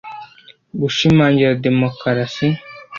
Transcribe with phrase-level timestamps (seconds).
[0.81, 2.45] gushimangira demokarasi